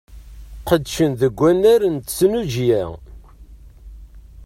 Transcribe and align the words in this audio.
Qedcen 0.67 1.11
deg 1.21 1.39
unnar 1.49 1.81
n 1.93 1.95
tesnujya. 1.99 2.83